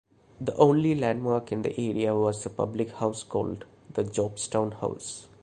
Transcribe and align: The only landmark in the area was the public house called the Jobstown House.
The 0.39 0.55
only 0.55 0.95
landmark 0.95 1.51
in 1.51 1.61
the 1.61 1.79
area 1.79 2.15
was 2.15 2.43
the 2.43 2.49
public 2.49 2.89
house 2.89 3.21
called 3.21 3.65
the 3.93 4.03
Jobstown 4.03 4.79
House. 4.79 5.27